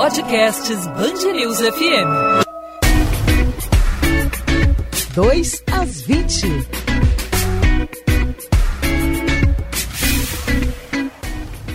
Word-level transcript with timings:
Podcasts 0.00 0.86
Bangerils 0.96 1.60
FM. 1.60 2.08
2 5.14 5.62
às 5.70 6.00
20. 6.06 6.89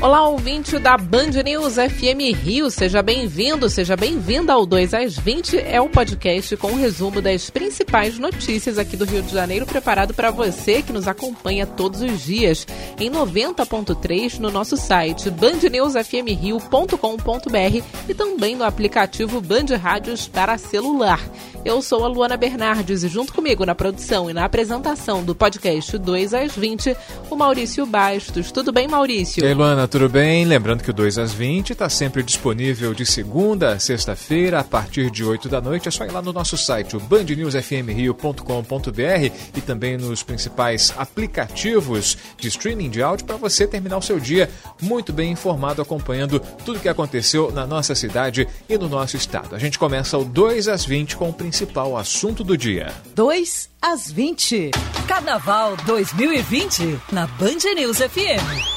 Olá, 0.05 0.27
ouvinte 0.27 0.77
da 0.77 0.95
Band 0.97 1.31
News 1.43 1.77
FM 1.77 2.37
Rio, 2.43 2.69
seja 2.69 3.01
bem-vindo, 3.01 3.67
seja 3.67 3.97
bem-vinda 3.97 4.53
ao 4.53 4.63
2 4.63 4.93
às 4.93 5.17
20. 5.17 5.57
É 5.57 5.81
o 5.81 5.89
podcast 5.89 6.55
com 6.57 6.67
um 6.67 6.75
resumo 6.75 7.23
das 7.23 7.49
principais 7.49 8.19
notícias 8.19 8.77
aqui 8.77 8.95
do 8.95 9.03
Rio 9.03 9.23
de 9.23 9.33
Janeiro, 9.33 9.65
preparado 9.65 10.13
para 10.13 10.29
você 10.29 10.83
que 10.83 10.93
nos 10.93 11.07
acompanha 11.07 11.65
todos 11.65 12.01
os 12.01 12.21
dias 12.21 12.67
em 12.99 13.09
90.3 13.09 14.37
no 14.37 14.51
nosso 14.51 14.77
site 14.77 15.31
bandnewsfmrio.com.br 15.31 17.83
e 18.07 18.13
também 18.13 18.55
no 18.55 18.63
aplicativo 18.63 19.41
Band 19.41 19.75
Rádios 19.75 20.27
para 20.27 20.55
celular. 20.59 21.19
Eu 21.65 21.81
sou 21.81 22.05
a 22.05 22.07
Luana 22.07 22.37
Bernardes 22.37 23.01
e 23.01 23.07
junto 23.07 23.33
comigo 23.33 23.65
na 23.65 23.73
produção 23.73 24.29
e 24.29 24.33
na 24.33 24.45
apresentação 24.45 25.23
do 25.23 25.33
podcast 25.33 25.97
2 25.97 26.33
às 26.35 26.55
20, 26.55 26.95
o 27.27 27.35
Maurício 27.35 27.87
Bastos. 27.87 28.51
Tudo 28.51 28.71
bem, 28.71 28.87
Maurício? 28.87 29.43
E 29.43 29.47
aí, 29.47 29.53
Luana, 29.55 29.87
tudo 29.95 30.09
bem? 30.09 30.43
Lembrando 30.43 30.83
que 30.83 30.89
o 30.89 30.93
2 30.93 31.17
às 31.17 31.31
20 31.31 31.69
está 31.69 31.87
sempre 31.87 32.21
disponível 32.21 32.93
de 32.93 33.05
segunda 33.05 33.71
a 33.71 33.79
sexta-feira, 33.79 34.59
a 34.59 34.63
partir 34.63 35.09
de 35.09 35.23
8 35.23 35.47
da 35.47 35.61
noite. 35.61 35.87
É 35.87 35.91
só 35.91 36.03
ir 36.03 36.11
lá 36.11 36.21
no 36.21 36.33
nosso 36.33 36.57
site, 36.57 36.97
o 36.97 36.99
bandnewsfmrio.com.br 36.99 39.31
e 39.55 39.61
também 39.61 39.95
nos 39.95 40.21
principais 40.21 40.93
aplicativos 40.97 42.17
de 42.37 42.49
streaming 42.49 42.89
de 42.89 43.01
áudio 43.01 43.25
para 43.25 43.37
você 43.37 43.65
terminar 43.65 43.97
o 43.97 44.01
seu 44.01 44.19
dia 44.19 44.49
muito 44.81 45.13
bem 45.13 45.31
informado, 45.31 45.81
acompanhando 45.81 46.41
tudo 46.65 46.75
o 46.75 46.81
que 46.81 46.89
aconteceu 46.89 47.49
na 47.53 47.65
nossa 47.65 47.95
cidade 47.95 48.49
e 48.67 48.77
no 48.77 48.89
nosso 48.89 49.15
estado. 49.15 49.55
A 49.55 49.59
gente 49.59 49.79
começa 49.79 50.17
o 50.17 50.25
2 50.25 50.67
às 50.67 50.83
20 50.83 51.15
com 51.15 51.29
o 51.29 51.33
principal 51.33 51.95
assunto 51.95 52.43
do 52.43 52.57
dia. 52.57 52.91
2 53.15 53.69
às 53.81 54.11
20. 54.11 54.71
Carnaval 55.07 55.77
2020 55.85 56.99
na 57.13 57.25
Band 57.27 57.59
News 57.77 57.99
FM. 57.99 58.74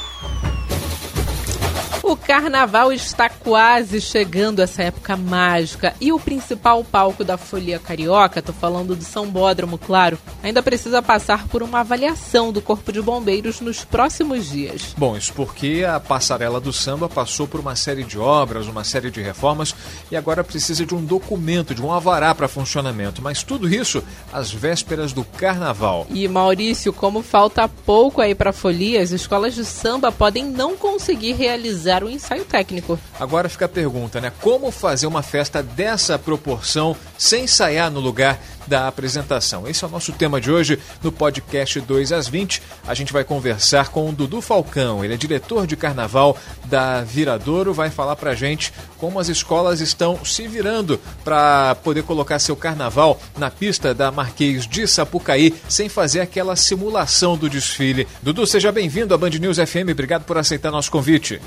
O 2.08 2.16
carnaval 2.16 2.90
está 2.90 3.28
quase 3.28 4.00
chegando 4.00 4.62
essa 4.62 4.82
época 4.82 5.14
mágica 5.14 5.94
e 6.00 6.10
o 6.10 6.18
principal 6.18 6.82
palco 6.82 7.22
da 7.22 7.36
Folia 7.36 7.78
Carioca, 7.78 8.40
tô 8.40 8.50
falando 8.50 8.96
do 8.96 9.04
São 9.04 9.26
Bódromo, 9.26 9.76
claro, 9.76 10.18
ainda 10.42 10.62
precisa 10.62 11.02
passar 11.02 11.46
por 11.48 11.62
uma 11.62 11.80
avaliação 11.80 12.50
do 12.50 12.62
Corpo 12.62 12.90
de 12.90 13.02
Bombeiros 13.02 13.60
nos 13.60 13.84
próximos 13.84 14.48
dias. 14.48 14.94
Bom, 14.96 15.18
isso 15.18 15.34
porque 15.34 15.84
a 15.86 16.00
passarela 16.00 16.58
do 16.58 16.72
samba 16.72 17.10
passou 17.10 17.46
por 17.46 17.60
uma 17.60 17.76
série 17.76 18.04
de 18.04 18.18
obras, 18.18 18.68
uma 18.68 18.84
série 18.84 19.10
de 19.10 19.20
reformas 19.20 19.74
e 20.10 20.16
agora 20.16 20.42
precisa 20.42 20.86
de 20.86 20.94
um 20.94 21.04
documento, 21.04 21.74
de 21.74 21.82
um 21.82 21.92
avará 21.92 22.34
para 22.34 22.48
funcionamento. 22.48 23.20
Mas 23.20 23.42
tudo 23.42 23.68
isso 23.68 24.02
às 24.32 24.50
vésperas 24.50 25.12
do 25.12 25.24
carnaval. 25.24 26.06
E 26.08 26.26
Maurício, 26.26 26.90
como 26.90 27.22
falta 27.22 27.68
pouco 27.68 28.22
aí 28.22 28.34
para 28.34 28.48
a 28.48 28.54
Folia, 28.54 29.02
as 29.02 29.10
escolas 29.10 29.54
de 29.54 29.66
samba 29.66 30.10
podem 30.10 30.46
não 30.46 30.74
conseguir 30.74 31.34
realizar 31.34 31.97
o 32.04 32.10
ensaio 32.10 32.44
técnico. 32.44 32.98
Agora 33.18 33.48
fica 33.48 33.64
a 33.64 33.68
pergunta, 33.68 34.20
né? 34.20 34.32
Como 34.40 34.70
fazer 34.70 35.06
uma 35.06 35.22
festa 35.22 35.62
dessa 35.62 36.18
proporção 36.18 36.96
sem 37.16 37.44
ensaiar 37.44 37.90
no 37.90 38.00
lugar 38.00 38.38
da 38.66 38.86
apresentação? 38.86 39.66
Esse 39.66 39.84
é 39.84 39.88
o 39.88 39.90
nosso 39.90 40.12
tema 40.12 40.40
de 40.40 40.50
hoje 40.50 40.78
no 41.02 41.10
podcast 41.10 41.80
2 41.80 42.12
às 42.12 42.28
20. 42.28 42.62
A 42.86 42.94
gente 42.94 43.12
vai 43.12 43.24
conversar 43.24 43.88
com 43.88 44.08
o 44.08 44.12
Dudu 44.12 44.40
Falcão, 44.40 45.04
ele 45.04 45.14
é 45.14 45.16
diretor 45.16 45.66
de 45.66 45.76
carnaval 45.76 46.36
da 46.66 47.02
Viradouro, 47.02 47.72
vai 47.72 47.90
falar 47.90 48.16
pra 48.16 48.34
gente 48.34 48.72
como 48.98 49.18
as 49.18 49.28
escolas 49.28 49.80
estão 49.80 50.24
se 50.24 50.46
virando 50.46 51.00
para 51.24 51.74
poder 51.76 52.02
colocar 52.02 52.38
seu 52.38 52.56
carnaval 52.56 53.20
na 53.36 53.50
pista 53.50 53.94
da 53.94 54.10
Marquês 54.10 54.66
de 54.66 54.86
Sapucaí 54.86 55.54
sem 55.68 55.88
fazer 55.88 56.20
aquela 56.20 56.56
simulação 56.56 57.36
do 57.36 57.48
desfile. 57.48 58.06
Dudu, 58.22 58.46
seja 58.46 58.72
bem-vindo 58.72 59.14
à 59.14 59.18
Band 59.18 59.30
News 59.30 59.58
FM, 59.58 59.90
obrigado 59.92 60.24
por 60.24 60.36
aceitar 60.36 60.70
nosso 60.70 60.90
convite. 60.90 61.40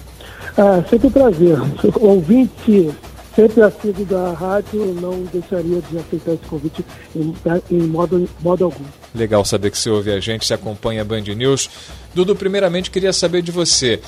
Ah, 0.58 0.84
sempre 0.90 1.08
um 1.08 1.12
prazer. 1.12 1.58
Ouvinte 2.00 2.92
sempre 3.36 3.62
assíduo 3.62 4.06
da 4.06 4.34
rádio 4.34 4.94
não 5.00 5.24
deixaria 5.24 5.82
de 5.82 5.98
aceitar 5.98 6.34
esse 6.34 6.46
convite 6.48 6.86
em, 7.16 7.34
em 7.70 7.82
modo, 7.82 8.30
modo 8.42 8.66
algum. 8.66 8.84
Legal 9.14 9.44
saber 9.46 9.72
que 9.72 9.78
você 9.78 9.90
ouve 9.90 10.12
a 10.12 10.20
gente, 10.20 10.46
se 10.46 10.54
acompanha 10.54 11.02
a 11.02 11.06
Band 11.06 11.22
News. 11.22 11.70
Dudu, 12.14 12.36
primeiramente 12.36 12.92
queria 12.92 13.14
saber 13.14 13.42
de 13.42 13.52
você. 13.52 14.02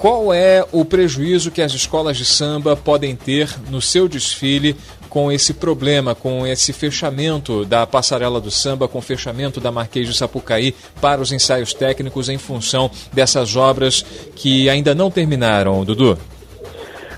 Qual 0.00 0.32
é 0.32 0.64
o 0.72 0.82
prejuízo 0.82 1.50
que 1.50 1.60
as 1.60 1.74
escolas 1.74 2.16
de 2.16 2.24
samba 2.24 2.74
podem 2.74 3.14
ter 3.14 3.54
no 3.68 3.82
seu 3.82 4.08
desfile 4.08 4.74
com 5.10 5.30
esse 5.30 5.52
problema, 5.52 6.14
com 6.14 6.46
esse 6.46 6.72
fechamento 6.72 7.66
da 7.66 7.86
passarela 7.86 8.40
do 8.40 8.50
samba, 8.50 8.88
com 8.88 9.00
o 9.00 9.02
fechamento 9.02 9.60
da 9.60 9.70
Marquês 9.70 10.08
de 10.08 10.14
Sapucaí 10.14 10.74
para 11.02 11.20
os 11.20 11.32
ensaios 11.32 11.74
técnicos 11.74 12.30
em 12.30 12.38
função 12.38 12.90
dessas 13.12 13.54
obras 13.56 14.02
que 14.34 14.70
ainda 14.70 14.94
não 14.94 15.10
terminaram, 15.10 15.84
Dudu? 15.84 16.16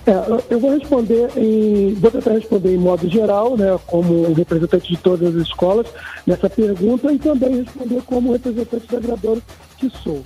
É, 0.04 0.14
eu 0.50 0.58
vou 0.58 0.76
responder 0.76 1.30
em. 1.36 1.94
Vou 1.94 2.10
tentar 2.10 2.32
responder 2.32 2.74
em 2.74 2.78
modo 2.78 3.08
geral, 3.08 3.56
né, 3.56 3.78
como 3.86 4.32
representante 4.32 4.88
de 4.88 4.96
todas 4.96 5.36
as 5.36 5.46
escolas, 5.46 5.86
nessa 6.26 6.50
pergunta, 6.50 7.12
e 7.12 7.18
também 7.20 7.62
responder 7.62 8.02
como 8.06 8.32
representante 8.32 8.88
da 8.88 8.98
Gradora 8.98 9.40
que 9.78 9.88
sou. 10.02 10.24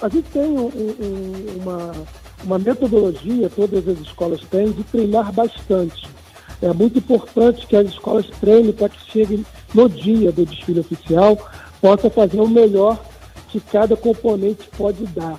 A 0.00 0.08
gente 0.08 0.30
tem 0.30 0.42
um, 0.42 0.66
um, 0.66 1.60
uma, 1.60 1.92
uma 2.44 2.58
metodologia, 2.58 3.50
todas 3.50 3.86
as 3.88 3.98
escolas 3.98 4.40
têm, 4.50 4.70
de 4.70 4.84
treinar 4.84 5.32
bastante. 5.32 6.08
É 6.62 6.72
muito 6.72 6.98
importante 6.98 7.66
que 7.66 7.76
as 7.76 7.88
escolas 7.88 8.26
treinem 8.40 8.72
para 8.72 8.88
que 8.88 9.10
cheguem 9.10 9.44
no 9.74 9.88
dia 9.88 10.30
do 10.32 10.46
desfile 10.46 10.80
oficial, 10.80 11.38
possa 11.80 12.08
fazer 12.10 12.40
o 12.40 12.48
melhor 12.48 12.98
que 13.48 13.60
cada 13.60 13.96
componente 13.96 14.68
pode 14.76 15.04
dar. 15.06 15.38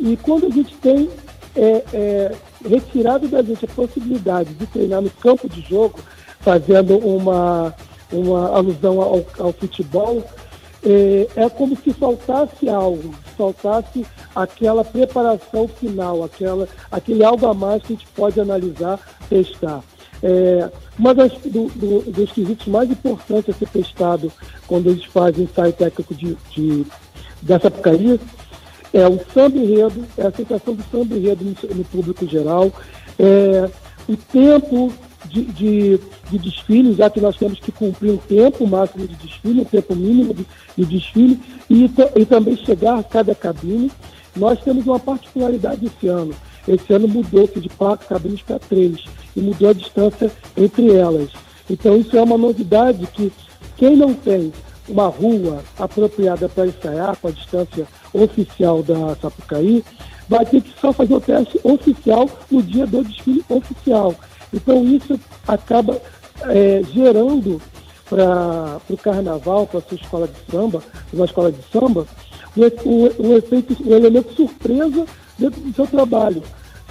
E 0.00 0.16
quando 0.16 0.46
a 0.46 0.50
gente 0.50 0.74
tem 0.76 1.10
é, 1.54 1.84
é, 1.92 2.34
retirado 2.66 3.28
da 3.28 3.42
gente 3.42 3.64
a 3.64 3.68
possibilidade 3.68 4.54
de 4.54 4.66
treinar 4.66 5.02
no 5.02 5.10
campo 5.10 5.48
de 5.48 5.60
jogo, 5.62 5.98
fazendo 6.40 6.96
uma, 6.98 7.74
uma 8.10 8.48
alusão 8.48 9.00
ao, 9.00 9.24
ao 9.38 9.52
futebol, 9.52 10.24
é, 10.84 11.28
é, 11.36 11.48
como 11.48 11.76
se 11.76 11.92
faltasse 11.92 12.68
algo, 12.68 13.14
faltasse 13.42 14.06
aquela 14.34 14.84
preparação 14.84 15.66
final, 15.66 16.22
aquela, 16.22 16.68
aquele 16.90 17.24
algo 17.24 17.46
a 17.46 17.54
mais 17.54 17.82
que 17.82 17.92
a 17.92 17.96
gente 17.96 18.06
pode 18.14 18.40
analisar, 18.40 19.00
testar. 19.28 19.82
É, 20.22 20.70
uma 20.96 21.12
das 21.12 21.32
do, 21.32 21.66
do, 21.70 22.12
dos 22.12 22.30
quesitos 22.30 22.66
mais 22.68 22.88
importantes 22.88 23.52
a 23.52 23.58
ser 23.58 23.68
testado 23.68 24.30
quando 24.68 24.88
eles 24.88 25.04
fazem 25.06 25.44
ensaio 25.44 25.72
técnico 25.72 26.14
de, 26.14 26.36
de, 26.50 26.86
dessa 27.42 27.68
porcaria 27.68 28.20
é 28.92 29.08
o 29.08 29.18
samba 29.32 29.56
enredo, 29.56 30.04
é 30.16 30.22
a 30.22 30.28
aceitação 30.28 30.74
do 30.74 30.84
samba 30.84 31.16
enredo 31.16 31.44
no, 31.44 31.74
no 31.74 31.84
público 31.84 32.28
geral, 32.28 32.70
é, 33.18 33.68
o 34.08 34.16
tempo 34.16 34.92
de, 35.24 35.44
de, 35.44 36.00
de, 36.30 36.38
desfile, 36.38 36.94
já 36.94 37.08
que 37.08 37.20
nós 37.20 37.36
temos 37.36 37.58
que 37.58 37.72
cumprir 37.72 38.12
um 38.12 38.16
tempo 38.16 38.66
máximo 38.66 39.06
de 39.06 39.14
desfile, 39.16 39.60
um 39.60 39.64
tempo 39.64 39.94
mínimo 39.94 40.34
de, 40.34 40.46
de 40.76 40.84
desfile, 40.84 41.40
e, 41.68 41.90
e 42.16 42.24
também 42.26 42.56
chegar 42.56 42.98
a 42.98 43.02
cada 43.02 43.34
cabine. 43.34 43.90
Nós 44.34 44.60
temos 44.60 44.86
uma 44.86 44.98
particularidade 44.98 45.86
esse 45.86 46.08
ano. 46.08 46.34
Esse 46.66 46.92
ano 46.92 47.08
mudou-se 47.08 47.60
de 47.60 47.68
quatro 47.68 48.08
cabines 48.08 48.42
para 48.42 48.58
três, 48.58 49.04
e 49.36 49.40
mudou 49.40 49.70
a 49.70 49.72
distância 49.72 50.30
entre 50.56 50.94
elas. 50.94 51.30
Então 51.68 51.96
isso 51.96 52.16
é 52.16 52.22
uma 52.22 52.38
novidade 52.38 53.06
que 53.08 53.32
quem 53.76 53.96
não 53.96 54.14
tem 54.14 54.52
uma 54.88 55.06
rua 55.06 55.62
apropriada 55.78 56.48
para 56.48 56.66
ensaiar 56.66 57.16
com 57.16 57.28
a 57.28 57.30
distância 57.30 57.86
oficial 58.12 58.82
da 58.82 59.14
Sapucaí, 59.16 59.84
vai 60.28 60.44
ter 60.44 60.60
que 60.60 60.72
só 60.80 60.92
fazer 60.92 61.14
o 61.14 61.20
teste 61.20 61.60
oficial 61.62 62.28
no 62.50 62.62
dia 62.62 62.86
do 62.86 63.04
desfile 63.04 63.44
oficial. 63.48 64.14
Então 64.52 64.84
isso 64.84 65.18
acaba 65.46 66.00
é, 66.42 66.82
gerando 66.92 67.60
para 68.08 68.80
o 68.90 68.96
carnaval, 68.96 69.66
para 69.66 69.78
a 69.78 69.82
sua 69.82 69.96
escola 69.96 70.28
de 70.28 70.52
samba, 70.52 70.82
uma 71.12 71.24
escola 71.24 71.50
de 71.50 71.62
samba, 71.72 72.06
o, 72.54 73.26
o, 73.26 73.36
efeito, 73.36 73.76
o 73.84 73.94
elemento 73.94 74.34
surpresa 74.34 75.06
dentro 75.38 75.60
do 75.60 75.74
seu 75.74 75.86
trabalho, 75.86 76.42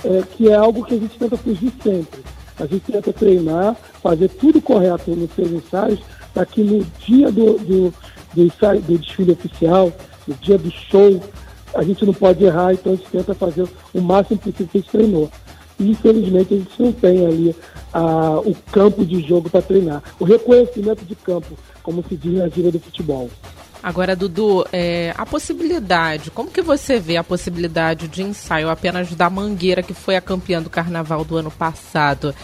é, 0.03 0.23
que 0.35 0.49
é 0.49 0.55
algo 0.55 0.83
que 0.83 0.95
a 0.95 0.97
gente 0.97 1.17
tenta 1.17 1.37
fugir 1.37 1.71
sempre. 1.83 2.21
A 2.59 2.65
gente 2.65 2.91
tenta 2.91 3.13
treinar, 3.13 3.75
fazer 4.01 4.29
tudo 4.29 4.61
correto 4.61 5.11
nos 5.11 5.31
seus 5.33 5.51
ensaios, 5.51 5.99
para 6.33 6.45
que 6.45 6.63
no 6.63 6.83
dia 7.05 7.31
do, 7.31 7.57
do, 7.59 7.93
do, 8.33 8.43
ensaio, 8.43 8.81
do 8.81 8.97
desfile 8.97 9.31
oficial, 9.33 9.91
no 10.27 10.33
dia 10.35 10.57
do 10.57 10.71
show, 10.71 11.21
a 11.75 11.83
gente 11.83 12.05
não 12.05 12.13
pode 12.13 12.43
errar, 12.43 12.73
então 12.73 12.93
a 12.93 12.95
gente 12.95 13.09
tenta 13.09 13.33
fazer 13.33 13.67
o 13.93 14.01
máximo 14.01 14.39
possível 14.39 14.67
que 14.67 14.77
a 14.77 14.81
gente 14.81 14.91
treinou. 14.91 15.29
E, 15.81 15.89
infelizmente, 15.89 16.53
a 16.53 16.57
gente 16.57 16.81
não 16.81 16.91
tem 16.91 17.25
ali 17.25 17.55
a, 17.91 18.39
o 18.39 18.55
campo 18.71 19.03
de 19.03 19.19
jogo 19.27 19.49
para 19.49 19.61
treinar. 19.61 20.03
O 20.19 20.23
reconhecimento 20.23 21.03
de 21.03 21.15
campo, 21.15 21.57
como 21.81 22.03
se 22.07 22.15
diz 22.15 22.33
na 22.33 22.47
gíria 22.47 22.71
do 22.71 22.79
futebol. 22.79 23.29
Agora, 23.81 24.15
Dudu, 24.15 24.63
é, 24.71 25.11
a 25.17 25.25
possibilidade, 25.25 26.29
como 26.29 26.51
que 26.51 26.61
você 26.61 26.99
vê 26.99 27.17
a 27.17 27.23
possibilidade 27.23 28.07
de 28.07 28.21
ensaio 28.21 28.69
apenas 28.69 29.15
da 29.15 29.27
Mangueira, 29.27 29.81
que 29.81 29.93
foi 29.93 30.15
a 30.15 30.21
campeã 30.21 30.61
do 30.61 30.69
carnaval 30.69 31.25
do 31.25 31.35
ano 31.35 31.49
passado? 31.49 32.35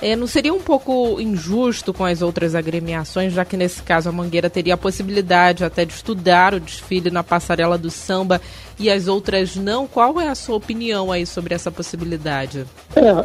É, 0.00 0.16
não 0.16 0.26
seria 0.26 0.52
um 0.52 0.60
pouco 0.60 1.20
injusto 1.20 1.92
com 1.92 2.04
as 2.04 2.20
outras 2.20 2.54
agremiações, 2.54 3.32
já 3.32 3.44
que 3.44 3.56
nesse 3.56 3.82
caso 3.82 4.08
a 4.08 4.12
Mangueira 4.12 4.50
teria 4.50 4.74
a 4.74 4.76
possibilidade 4.76 5.64
até 5.64 5.84
de 5.84 5.92
estudar 5.92 6.54
o 6.54 6.60
desfile 6.60 7.10
na 7.10 7.22
passarela 7.22 7.78
do 7.78 7.90
samba 7.90 8.40
e 8.78 8.90
as 8.90 9.06
outras 9.08 9.56
não? 9.56 9.86
Qual 9.86 10.20
é 10.20 10.28
a 10.28 10.34
sua 10.34 10.56
opinião 10.56 11.12
aí 11.12 11.24
sobre 11.24 11.54
essa 11.54 11.70
possibilidade? 11.70 12.64
É, 12.96 13.08
a, 13.08 13.16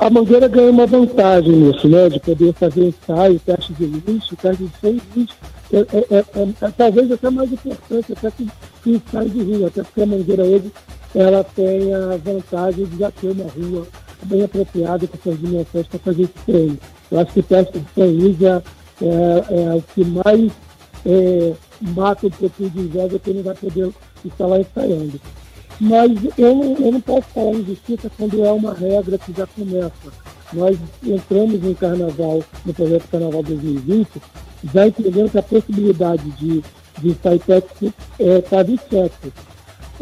a, 0.00 0.06
a 0.06 0.10
Mangueira 0.10 0.48
ganha 0.48 0.70
uma 0.70 0.86
vantagem 0.86 1.52
nisso, 1.52 1.88
né? 1.88 2.08
De 2.08 2.20
poder 2.20 2.52
fazer 2.54 2.88
ensaio, 2.88 3.40
teste 3.40 3.72
de 3.74 3.86
luz, 3.86 4.24
teste 4.40 4.64
de 4.64 4.70
sem 4.80 5.00
luz. 5.14 5.30
É, 5.72 5.78
é, 5.78 6.18
é, 6.18 6.24
é, 6.62 6.70
talvez 6.76 7.12
até 7.12 7.30
mais 7.30 7.52
importante 7.52 8.12
até 8.12 8.30
que, 8.32 8.48
que 8.82 8.90
ensaio 8.90 9.30
de 9.30 9.42
rua, 9.42 9.68
até 9.68 9.82
porque 9.82 10.02
a 10.02 10.06
Mangueira 10.06 10.42
hoje 10.42 10.72
ela 11.14 11.44
tem 11.44 11.94
a 11.94 12.16
vantagem 12.16 12.86
de 12.86 12.98
já 12.98 13.10
ter 13.10 13.30
uma 13.30 13.44
rua 13.44 13.86
bem 14.26 14.44
apropriada 14.44 15.06
com 15.06 15.18
suas 15.18 15.38
dimensões 15.38 15.86
para 15.86 15.98
fazer 15.98 16.22
esse 16.22 16.32
treino. 16.46 16.78
Eu 17.10 17.20
acho 17.20 17.32
que 17.32 17.40
o 17.40 17.42
teste 17.42 17.78
de 17.78 17.86
São 17.94 18.62
é, 19.02 19.44
é, 19.48 19.74
o 19.74 19.82
que 19.82 20.04
mais 20.04 20.52
é, 21.06 21.52
mata 21.80 22.26
um 22.26 22.30
pouquinho 22.30 22.70
de 22.70 22.80
inveja 22.80 23.18
que 23.18 23.30
ele 23.30 23.42
vai 23.42 23.54
poder 23.54 23.90
estar 24.24 24.46
lá 24.46 24.60
ensaiando. 24.60 25.20
Mas 25.80 26.12
eu 26.36 26.54
não, 26.54 26.76
eu 26.76 26.92
não 26.92 27.00
posso 27.00 27.28
falar 27.28 27.52
em 27.52 27.64
justiça 27.64 28.10
quando 28.16 28.44
é 28.44 28.52
uma 28.52 28.74
regra 28.74 29.16
que 29.16 29.32
já 29.32 29.46
começa. 29.46 30.12
Nós 30.52 30.76
entramos 31.02 31.60
no 31.62 31.74
Carnaval, 31.74 32.42
no 32.66 32.74
projeto 32.74 33.08
Carnaval 33.10 33.42
2020, 33.42 34.08
já 34.74 34.86
entendendo 34.86 35.30
que 35.30 35.38
a 35.38 35.42
possibilidade 35.42 36.30
de, 36.32 36.62
de 36.98 37.08
ensaio 37.08 37.38
técnico 37.38 37.94
estava 38.18 38.28
é, 38.28 38.40
tá 38.42 38.62
em 38.62 39.10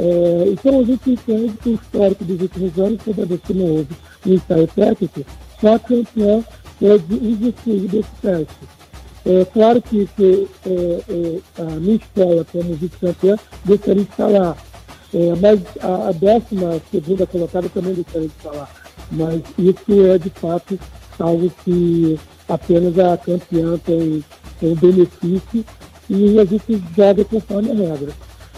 É, 0.01 0.45
então 0.49 0.81
a 0.81 0.85
gente 0.85 1.11
entende 1.11 1.53
que 1.63 1.69
o 1.69 1.75
histórico 1.75 2.25
dos 2.25 2.41
últimos 2.41 2.79
anos, 2.79 3.03
toda 3.05 3.27
vez 3.27 3.41
que 3.43 3.55
não 3.55 3.67
houve 3.67 3.95
ensaio 4.27 4.67
técnico, 4.69 5.25
só 5.61 5.75
a 5.75 5.79
campeã 5.79 6.45
pode 6.79 7.15
usufruir 7.15 7.89
desse 7.89 8.11
teste. 8.23 8.79
É 9.27 9.45
claro 9.45 9.83
que, 9.83 10.09
que 10.17 10.49
é, 10.65 10.71
é, 10.71 11.63
a 11.63 11.81
minha 11.81 11.97
escola, 11.97 12.47
como 12.51 12.75
vice-campeã, 12.75 13.37
gostaria 13.67 14.05
de 14.05 14.11
falar, 14.13 14.57
é, 15.13 15.35
mas 15.41 15.61
a, 15.81 16.09
a 16.09 16.13
décima 16.13 16.81
segunda 16.91 17.27
colocada 17.27 17.69
também 17.69 17.95
gostaria 17.95 18.29
de 18.29 18.35
falar. 18.35 18.71
Mas 19.11 19.43
isso 19.59 20.07
é, 20.07 20.19
de 20.19 20.31
fato, 20.31 20.79
algo 21.19 21.51
que 21.65 22.19
apenas 22.49 22.99
a 22.99 23.17
campeã 23.17 23.79
tem, 23.85 24.25
tem 24.61 24.75
benefício 24.75 25.65
e 26.09 26.39
a 26.39 26.45
gente 26.45 26.83
joga 26.97 27.25
conforme 27.25 27.71
a 27.71 27.75
regra. 27.75 28.13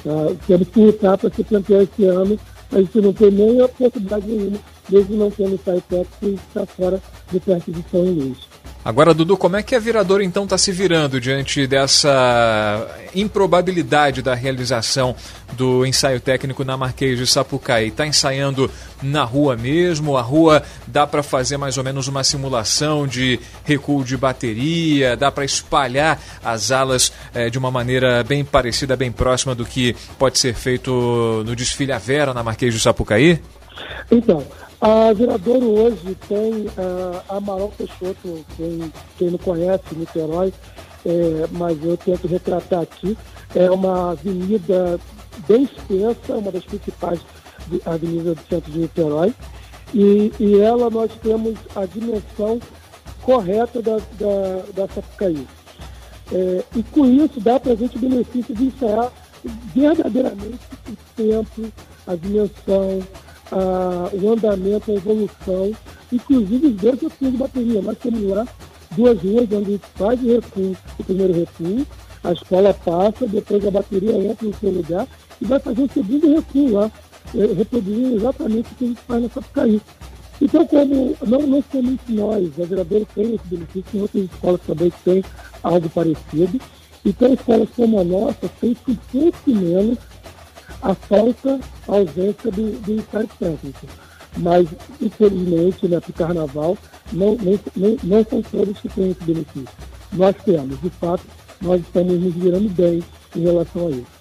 Tá? 0.05 0.37
Temos 0.47 0.69
que 0.69 0.81
lutar 0.81 1.19
para 1.19 1.31
ser 1.31 1.45
campeão 1.45 1.83
esse 1.83 2.05
ano, 2.05 2.39
a 2.73 2.79
gente 2.79 3.01
não 3.01 3.12
tem 3.12 3.31
nem 3.31 3.61
a 3.61 3.69
possibilidade 3.69 4.27
nenhuma, 4.27 4.59
mesmo 4.91 5.17
não 5.17 5.31
tendo 5.31 5.59
técnico, 5.59 6.07
e 6.23 6.35
está 6.35 6.67
fora 6.67 7.01
do 7.31 7.41
teste 7.41 7.71
de 7.71 7.85
São 7.91 8.03
Luís. 8.03 8.51
Agora, 8.83 9.13
Dudu, 9.13 9.37
como 9.37 9.57
é 9.57 9.63
que 9.63 9.75
a 9.75 9.79
Viradora 9.79 10.25
então 10.25 10.45
está 10.45 10.57
se 10.57 10.73
virando 10.73 11.21
diante 11.21 11.67
dessa 11.67 12.89
improbabilidade 13.15 14.23
da 14.23 14.35
realização 14.35 15.15
do 15.53 15.85
ensaio 15.85 16.19
técnico 16.19 16.65
na 16.65 16.79
Marquês 16.79 17.19
de 17.19 17.27
Sapucaí? 17.27 17.89
Está 17.89 18.07
ensaiando 18.07 18.71
na 19.03 19.23
rua 19.23 19.55
mesmo? 19.55 20.17
A 20.17 20.23
rua 20.23 20.63
dá 20.87 21.07
para 21.07 21.23
fazer 21.23 21.59
mais 21.59 21.77
ou 21.77 21.85
menos 21.85 22.09
uma 22.09 22.25
simulação 22.25 23.07
de 23.07 23.39
recuo 23.65 24.03
de 24.03 24.17
bateria? 24.17 25.15
Dá 25.15 25.31
para 25.31 25.45
espalhar 25.45 26.19
as 26.43 26.73
alas 26.73 27.13
eh, 27.35 27.51
de 27.51 27.59
uma 27.59 27.71
maneira 27.71 28.25
bem 28.25 28.43
parecida, 28.43 28.97
bem 28.97 29.13
próxima 29.13 29.55
do 29.55 29.67
que 29.67 29.95
pode 30.19 30.39
ser 30.39 30.55
feito 30.55 31.43
no 31.45 31.55
desfile 31.55 31.93
à 31.93 31.99
Vera 31.99 32.33
na 32.33 32.43
Marquês 32.43 32.73
de 32.73 32.81
Sapucaí? 32.81 33.39
Então, 34.11 34.43
a 34.81 35.12
Viradouro 35.12 35.67
hoje 35.67 36.17
tem 36.27 36.67
uh, 36.67 37.23
Amaral 37.29 37.73
Peixoto, 37.77 38.44
quem, 38.56 38.93
quem 39.19 39.31
não 39.31 39.38
conhece, 39.38 39.94
Niterói, 39.94 40.53
é, 41.05 41.47
mas 41.53 41.82
eu 41.85 41.97
tento 41.97 42.27
retratar 42.27 42.81
aqui. 42.81 43.17
É 43.55 43.71
uma 43.71 44.12
avenida 44.12 44.99
bem 45.47 45.65
extensa, 45.65 46.35
uma 46.35 46.53
das 46.53 46.65
principais 46.65 47.21
avenidas 47.85 48.37
do 48.37 48.49
centro 48.49 48.73
de 48.73 48.79
Niterói. 48.81 49.35
E, 49.93 50.32
e 50.38 50.61
ela 50.61 50.88
nós 50.88 51.11
temos 51.23 51.59
a 51.75 51.85
dimensão 51.85 52.61
correta 53.23 53.83
da, 53.83 53.97
da, 53.97 54.62
da 54.75 54.94
Sapucaí. 54.94 55.47
É, 56.33 56.65
e 56.76 56.83
com 56.85 57.05
isso 57.06 57.41
dá 57.41 57.59
para 57.59 57.73
a 57.73 57.76
gente 57.76 57.97
o 57.97 58.00
benefício 58.00 58.55
de 58.55 58.65
ensaiar 58.65 59.11
verdadeiramente 59.75 60.61
o 60.88 60.97
tempo, 61.17 61.73
a 62.06 62.15
dimensão, 62.15 63.00
a, 63.52 64.11
o 64.12 64.32
andamento, 64.32 64.91
a 64.91 64.94
evolução, 64.94 65.73
inclusive 66.12 66.67
os 66.69 66.75
dois 66.76 66.99
tipos 66.99 67.31
de 67.32 67.37
bateria. 67.37 67.82
Nós 67.82 67.99
temos 67.99 68.23
lá 68.23 68.47
duas 68.97 69.20
ruas 69.20 69.49
onde 69.52 69.81
faz 69.94 70.20
o 70.23 70.26
recuo, 70.26 70.76
o 70.99 71.05
primeiro 71.05 71.32
recuo, 71.32 71.87
a 72.23 72.32
escola 72.32 72.75
passa, 72.75 73.26
depois 73.26 73.67
a 73.67 73.70
bateria 73.70 74.12
entra 74.12 74.47
no 74.47 74.55
seu 74.55 74.70
lugar 74.70 75.06
e 75.41 75.44
vai 75.44 75.58
fazer 75.58 75.82
o 75.82 75.93
segundo 75.93 76.35
recuo 76.35 76.73
lá, 76.73 76.91
eh, 77.35 77.55
reproduzindo 77.56 78.17
exatamente 78.17 78.73
o 78.73 78.75
que 78.75 78.85
a 78.85 78.88
gente 78.88 79.00
faz 79.02 79.23
na 79.23 79.29
Sapucaí. 79.29 79.81
Então, 80.41 80.67
como 80.67 81.17
não, 81.26 81.47
não 81.47 81.64
somente 81.70 82.02
nós, 82.08 82.49
a 82.58 82.64
Viradouro 82.64 83.06
tem 83.14 83.35
esse 83.35 83.44
benefício, 83.44 84.00
outras 84.00 84.25
escolas 84.25 84.61
também 84.67 84.93
têm 85.05 85.25
algo 85.62 85.88
parecido. 85.91 86.61
Então, 87.05 87.32
escolas 87.32 87.69
como 87.76 88.00
a 88.00 88.05
nossa 88.05 88.49
têm 88.61 88.76
um 88.88 88.94
pouco 88.94 89.50
menos 89.50 89.99
a 90.82 90.94
falta, 90.94 91.61
a 91.88 91.93
ausência 91.93 92.50
do, 92.50 92.81
do 92.81 92.93
ensaio 92.93 93.29
técnico. 93.38 93.87
Mas, 94.37 94.69
infelizmente, 95.00 95.88
né, 95.88 96.00
para 96.00 96.11
o 96.11 96.15
carnaval, 96.15 96.79
não, 97.12 97.37
não, 97.37 97.97
não 98.03 98.25
são 98.25 98.43
todos 98.43 98.79
que 98.79 98.88
têm 98.88 99.11
esse 99.11 99.25
benefício. 99.25 99.69
Nós 100.12 100.37
temos, 100.44 100.81
de 100.81 100.91
fato, 100.91 101.25
nós 101.61 101.81
estamos 101.81 102.21
nos 102.21 102.35
virando 102.35 102.69
bem 102.71 103.03
em 103.37 103.41
relação 103.41 103.88
a 103.88 103.91
isso. 103.91 104.20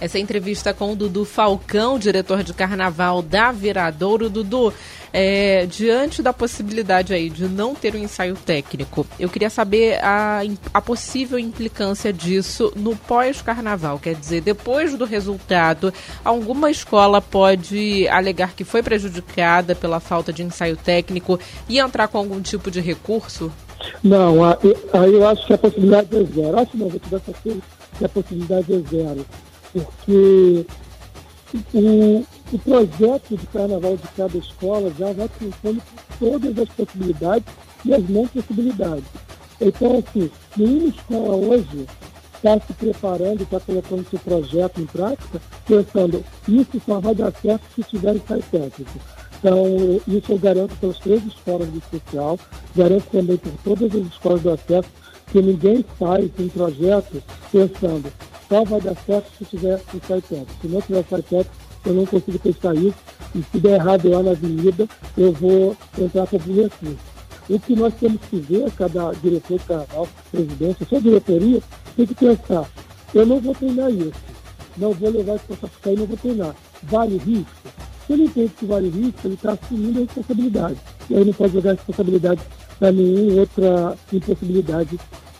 Essa 0.00 0.18
entrevista 0.18 0.72
com 0.72 0.92
o 0.92 0.96
Dudu 0.96 1.24
Falcão, 1.24 1.98
diretor 1.98 2.44
de 2.44 2.54
carnaval 2.54 3.20
da 3.20 3.50
Viradouro. 3.50 4.30
Dudu, 4.30 4.72
é, 5.12 5.66
diante 5.66 6.22
da 6.22 6.32
possibilidade 6.32 7.12
aí 7.12 7.28
de 7.28 7.48
não 7.48 7.74
ter 7.74 7.96
um 7.96 7.98
ensaio 7.98 8.36
técnico, 8.36 9.04
eu 9.18 9.28
queria 9.28 9.50
saber 9.50 9.98
a, 10.04 10.42
a 10.72 10.80
possível 10.80 11.38
implicância 11.38 12.12
disso 12.12 12.72
no 12.76 12.94
pós-carnaval. 12.94 13.98
Quer 13.98 14.14
dizer, 14.14 14.40
depois 14.40 14.96
do 14.96 15.04
resultado, 15.04 15.92
alguma 16.24 16.70
escola 16.70 17.20
pode 17.20 18.06
alegar 18.08 18.54
que 18.54 18.62
foi 18.62 18.82
prejudicada 18.82 19.74
pela 19.74 19.98
falta 19.98 20.32
de 20.32 20.44
ensaio 20.44 20.76
técnico 20.76 21.40
e 21.68 21.78
entrar 21.80 22.06
com 22.06 22.18
algum 22.18 22.40
tipo 22.40 22.70
de 22.70 22.80
recurso? 22.80 23.50
Não, 24.02 24.44
aí 24.44 25.12
eu 25.12 25.26
acho 25.26 25.44
que 25.46 25.54
a 25.54 25.58
possibilidade 25.58 26.08
é 26.16 26.24
zero. 26.24 26.58
Acho 26.58 26.76
não, 26.76 26.88
vou 26.88 27.00
te 27.00 27.08
dar 27.08 27.20
certeza 27.20 27.60
que 27.98 28.04
a 28.04 28.08
possibilidade 28.08 28.72
é 28.72 28.78
zero 28.88 29.26
porque 29.84 30.66
o, 31.74 32.24
o 32.52 32.58
projeto 32.58 33.36
de 33.36 33.46
carnaval 33.46 33.96
de 33.96 34.08
cada 34.16 34.36
escola 34.38 34.92
já 34.98 35.12
vai 35.12 35.28
pensando 35.28 35.82
todas 36.18 36.58
as 36.58 36.68
possibilidades 36.70 37.46
e 37.84 37.94
as 37.94 38.08
não 38.08 38.26
possibilidades. 38.26 39.04
Então, 39.60 39.98
assim, 39.98 40.30
nenhuma 40.56 40.88
escola 40.88 41.36
hoje 41.36 41.86
está 42.34 42.58
se 42.60 42.72
preparando, 42.74 43.42
está 43.42 43.60
colocando 43.60 44.08
seu 44.08 44.18
projeto 44.20 44.80
em 44.80 44.86
prática, 44.86 45.40
pensando, 45.66 46.24
isso 46.46 46.80
só 46.86 47.00
vai 47.00 47.14
dar 47.14 47.32
certo 47.32 47.62
se 47.74 47.82
tiver 47.82 48.16
ensaio 48.16 48.42
técnico. 48.50 48.98
Então, 49.38 49.66
isso 50.06 50.32
eu 50.32 50.38
garanto 50.38 50.74
pelas 50.76 50.98
três 50.98 51.24
escolas 51.26 51.68
do 51.68 51.78
especial, 51.78 52.38
garanto 52.74 53.04
também 53.10 53.36
por 53.36 53.52
todas 53.64 53.94
as 53.94 54.06
escolas 54.06 54.42
do 54.42 54.50
acesso, 54.50 54.88
que 55.30 55.42
ninguém 55.42 55.84
sai 55.98 56.30
sem 56.36 56.48
projeto 56.48 57.22
pensando, 57.52 58.12
só 58.48 58.64
vai 58.64 58.80
dar 58.80 58.96
certo 59.04 59.30
se 59.36 59.44
tiver 59.44 59.74
o 59.92 59.98
SciTech. 59.98 60.46
Se 60.60 60.68
não 60.68 60.80
tiver 60.80 61.04
SciTech, 61.04 61.50
eu 61.84 61.94
não 61.94 62.06
consigo 62.06 62.38
testar 62.38 62.74
isso. 62.74 62.96
E 63.34 63.42
se 63.42 63.60
der 63.60 63.74
errado 63.74 64.08
lá 64.08 64.22
na 64.22 64.30
avenida, 64.30 64.88
eu 65.16 65.32
vou 65.32 65.76
entrar 65.98 66.26
com 66.26 66.36
o 66.36 66.40
recurso. 66.40 66.96
O 67.48 67.58
que 67.58 67.74
nós 67.74 67.94
temos 67.94 68.20
que 68.28 68.36
ver, 68.36 68.70
cada 68.72 69.12
diretor 69.12 69.60
carnaval, 69.60 70.08
presidente, 70.30 70.84
sua 70.84 71.00
diretoria, 71.00 71.62
tem 71.96 72.06
que 72.06 72.14
pensar, 72.14 72.68
eu 73.14 73.24
não 73.24 73.40
vou 73.40 73.54
treinar 73.54 73.90
isso, 73.90 74.12
não 74.76 74.92
vou 74.92 75.10
levar 75.10 75.36
isso 75.36 75.44
para 75.46 75.68
ficar 75.68 75.92
e 75.92 75.96
não 75.96 76.06
vou 76.06 76.16
treinar. 76.16 76.54
Vale 76.82 77.16
risco? 77.16 77.50
Se 78.06 78.12
ele 78.12 78.24
entende 78.24 78.52
que 78.58 78.66
vale 78.66 78.88
risco, 78.88 79.20
ele 79.24 79.34
está 79.34 79.52
assumindo 79.52 79.98
a 79.98 80.02
responsabilidade. 80.02 80.76
E 81.08 81.16
aí 81.16 81.24
não 81.24 81.32
pode 81.32 81.52
jogar 81.54 81.70
a 81.70 81.74
responsabilidade 81.74 82.40
para 82.78 82.92
nenhuma 82.92 83.40
outra 83.40 83.96
impossibilidade 84.12 84.98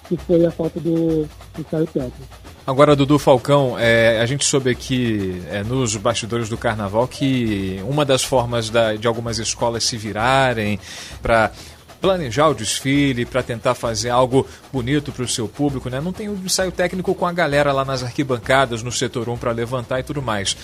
que 0.09 0.17
foi 0.17 0.47
a 0.47 0.51
falta 0.51 0.81
do 0.81 1.29
ensaio 1.59 1.87
técnico. 1.87 2.48
Agora, 2.69 2.95
Dudu 2.95 3.19
Falcão, 3.19 3.79
é, 3.79 4.21
a 4.21 4.27
gente 4.27 4.45
soube 4.45 4.69
aqui 4.69 5.41
é, 5.51 5.65
nos 5.65 5.97
bastidores 5.97 6.51
do 6.51 6.59
carnaval 6.59 7.09
que 7.09 7.83
uma 7.89 8.05
das 8.05 8.23
formas 8.23 8.69
da, 8.69 8.95
de 8.95 9.07
algumas 9.07 9.39
escolas 9.39 9.85
se 9.85 9.97
virarem 9.97 10.79
para 11.23 11.51
planejar 12.01 12.49
o 12.49 12.55
desfile, 12.55 13.25
para 13.25 13.43
tentar 13.43 13.75
fazer 13.75 14.11
algo 14.11 14.47
bonito 14.73 15.13
para 15.13 15.25
o 15.25 15.29
seu 15.29 15.49
público, 15.49 15.91
né? 15.91 16.01
Não 16.01 16.13
tem 16.13 16.29
o 16.29 16.35
ensaio 16.45 16.71
técnico 16.71 17.15
com 17.15 17.27
a 17.27 17.33
galera 17.33 17.73
lá 17.73 17.85
nas 17.85 18.03
arquibancadas, 18.03 18.83
no 18.83 18.93
setor 18.93 19.29
1 19.29 19.37
para 19.37 19.53
levantar 19.53 20.01
e 20.01 20.03
tudo 20.03 20.23
mais. 20.23 20.57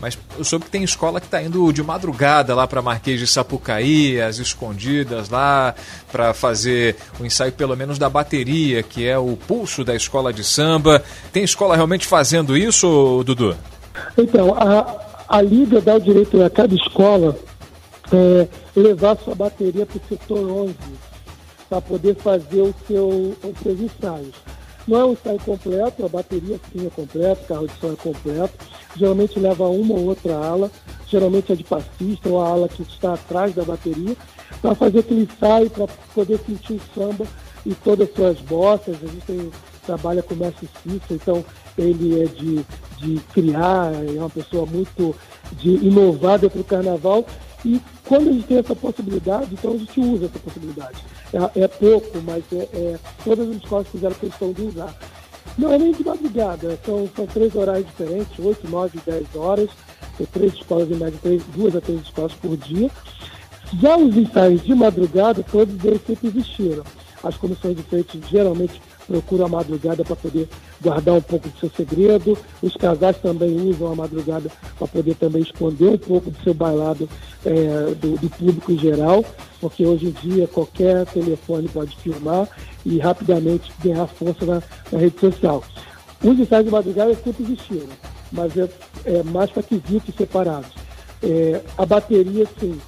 Mas 0.00 0.18
eu 0.36 0.44
soube 0.44 0.66
que 0.66 0.70
tem 0.70 0.82
escola 0.82 1.20
que 1.20 1.26
está 1.26 1.42
indo 1.42 1.72
de 1.72 1.82
madrugada 1.82 2.54
lá 2.54 2.66
para 2.66 2.82
Marquês 2.82 3.18
de 3.18 3.26
Sapucaí, 3.26 4.20
as 4.20 4.38
escondidas 4.38 5.28
lá, 5.28 5.74
para 6.10 6.34
fazer 6.34 6.96
o 7.18 7.24
ensaio 7.24 7.52
pelo 7.52 7.76
menos 7.76 7.98
da 7.98 8.08
bateria, 8.08 8.82
que 8.82 9.06
é 9.06 9.18
o 9.18 9.36
pulso 9.36 9.84
da 9.84 9.94
escola 9.94 10.32
de 10.32 10.44
samba. 10.44 11.02
Tem 11.32 11.42
escola 11.42 11.74
realmente 11.74 12.06
fazendo 12.06 12.56
isso, 12.56 13.22
Dudu? 13.24 13.56
Então, 14.16 14.54
a, 14.54 15.12
a 15.28 15.40
Liga 15.40 15.80
dá 15.80 15.94
o 15.94 16.00
direito 16.00 16.42
a 16.42 16.50
cada 16.50 16.74
escola 16.74 17.36
é, 18.12 18.48
levar 18.76 19.16
sua 19.18 19.34
bateria 19.34 19.86
para 19.86 19.96
o 19.96 20.08
setor 20.08 20.50
11 20.50 20.74
para 21.68 21.80
poder 21.80 22.14
fazer 22.16 22.60
o 22.60 22.74
seu, 22.86 23.08
os 23.08 23.58
seus 23.62 23.80
ensaios. 23.80 24.34
Não 24.86 25.00
é 25.00 25.04
um 25.06 25.12
ensaio 25.12 25.38
completo, 25.40 26.04
a 26.04 26.08
bateria 26.08 26.60
sim 26.70 26.86
é 26.86 26.90
completa, 26.90 27.40
o 27.40 27.46
carro 27.46 27.66
de 27.66 27.80
som 27.80 27.92
é 27.92 27.96
completo. 27.96 28.54
Geralmente 28.96 29.38
leva 29.38 29.68
uma 29.68 29.94
ou 29.94 30.06
outra 30.06 30.34
ala, 30.34 30.70
geralmente 31.08 31.52
é 31.52 31.56
de 31.56 31.64
passista 31.64 32.28
ou 32.28 32.42
a 32.42 32.48
ala 32.48 32.68
que 32.68 32.82
está 32.82 33.14
atrás 33.14 33.54
da 33.54 33.64
bateria, 33.64 34.14
para 34.60 34.74
fazer 34.74 34.98
aquele 34.98 35.22
ensaio, 35.22 35.70
para 35.70 35.86
poder 36.14 36.38
sentir 36.44 36.74
o 36.74 36.80
samba 36.94 37.24
e 37.64 37.74
todas 37.74 38.08
as 38.08 38.14
suas 38.14 38.40
bossas. 38.40 38.96
A 39.02 39.06
gente 39.06 39.24
tem, 39.24 39.50
trabalha 39.86 40.22
com 40.22 40.34
o 40.34 40.36
Mestre 40.36 40.68
Cícero, 40.82 41.14
então 41.14 41.44
ele 41.78 42.22
é 42.22 42.26
de, 42.26 42.66
de 42.98 43.20
criar, 43.32 43.92
é 43.94 44.18
uma 44.18 44.28
pessoa 44.28 44.66
muito 44.66 45.14
de 45.52 45.70
inovada 45.76 46.50
para 46.50 46.60
o 46.60 46.64
carnaval 46.64 47.24
e 47.64 47.80
quando 48.04 48.28
a 48.28 48.32
gente 48.32 48.46
tem 48.46 48.58
essa 48.58 48.74
possibilidade, 48.74 49.54
então 49.54 49.72
a 49.72 49.76
gente 49.76 50.00
usa 50.00 50.26
essa 50.26 50.38
possibilidade. 50.38 51.04
É, 51.32 51.62
é 51.62 51.68
pouco, 51.68 52.20
mas 52.22 52.44
é, 52.52 52.68
é, 52.72 52.98
todas 53.24 53.48
as 53.48 53.56
escolas 53.56 53.86
fizeram 53.88 54.14
questão 54.14 54.52
de 54.52 54.62
usar. 54.62 54.94
Não 55.56 55.72
é 55.72 55.78
nem 55.78 55.92
de 55.92 56.04
madrugada, 56.04 56.78
são, 56.84 57.08
são 57.14 57.26
três 57.26 57.54
horários 57.54 57.86
diferentes, 57.86 58.38
8, 58.38 58.68
9 58.68 58.98
e 58.98 59.10
10 59.10 59.36
horas. 59.36 59.70
Três 60.32 60.52
escolas, 60.54 60.88
em 60.90 60.94
média, 60.94 61.18
três, 61.20 61.42
duas 61.54 61.74
a 61.74 61.80
três 61.80 62.00
escolas 62.02 62.32
por 62.34 62.56
dia. 62.56 62.88
Já 63.80 63.96
os 63.96 64.16
ensaios 64.16 64.62
de 64.62 64.74
madrugada, 64.74 65.44
todos 65.50 65.82
eles 65.84 66.00
sempre 66.06 66.28
existiram. 66.28 66.84
As 67.22 67.36
comissões 67.36 67.76
de 67.76 67.82
frente 67.82 68.20
geralmente 68.30 68.80
procuram 69.06 69.46
a 69.46 69.48
madrugada 69.48 70.04
para 70.04 70.14
poder 70.14 70.48
guardar 70.82 71.14
um 71.14 71.20
pouco 71.20 71.48
do 71.48 71.58
seu 71.58 71.70
segredo. 71.70 72.36
Os 72.60 72.76
casais 72.76 73.16
também 73.18 73.70
usam 73.70 73.92
a 73.92 73.94
madrugada 73.94 74.50
para 74.78 74.88
poder 74.88 75.14
também 75.14 75.42
esconder 75.42 75.88
um 75.88 75.98
pouco 75.98 76.30
do 76.30 76.42
seu 76.42 76.52
bailado 76.52 77.08
é, 77.44 77.94
do, 77.94 78.18
do, 78.18 78.28
público 78.30 78.72
em 78.72 78.78
geral, 78.78 79.24
porque 79.60 79.86
hoje 79.86 80.06
em 80.06 80.10
dia 80.10 80.46
qualquer 80.46 81.06
telefone 81.06 81.68
pode 81.68 81.96
filmar 81.96 82.48
e 82.84 82.98
rapidamente 82.98 83.72
ganhar 83.82 84.06
força 84.06 84.44
na, 84.44 84.62
na 84.90 84.98
rede 84.98 85.18
social. 85.18 85.62
Os 86.22 86.38
ensaios 86.38 86.66
de 86.66 86.70
madrugada 86.70 87.14
sempre 87.14 87.44
existiram, 87.44 87.88
mas 88.30 88.56
é, 88.56 88.68
é 89.04 89.22
mais 89.22 89.50
para 89.50 89.62
quesitos 89.62 90.14
separados. 90.14 90.70
É, 91.22 91.60
a 91.78 91.86
bateria, 91.86 92.46
sim, 92.58 92.78